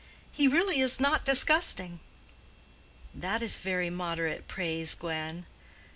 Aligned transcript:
He 0.31 0.47
really 0.47 0.79
is 0.79 0.99
not 0.99 1.23
disgusting." 1.23 1.99
"That 3.13 3.43
is 3.43 3.59
very 3.59 3.91
moderate 3.91 4.47
praise, 4.47 4.95
Gwen." 4.95 5.45